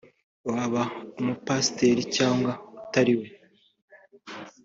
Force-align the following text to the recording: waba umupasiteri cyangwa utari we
waba 0.49 0.81
umupasiteri 1.19 2.01
cyangwa 2.15 2.51
utari 2.81 3.13
we 3.19 3.27